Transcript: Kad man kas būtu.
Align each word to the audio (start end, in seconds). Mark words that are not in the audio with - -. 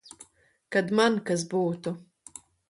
Kad 0.75 0.89
man 1.01 1.19
kas 1.29 1.45
būtu. 1.53 1.95